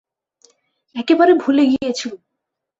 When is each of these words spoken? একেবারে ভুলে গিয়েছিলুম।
একেবারে 0.95 1.33
ভুলে 1.43 1.63
গিয়েছিলুম। 1.71 2.19